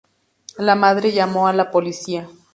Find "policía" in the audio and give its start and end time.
1.69-2.27